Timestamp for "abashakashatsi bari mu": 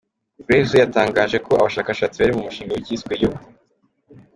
1.61-2.45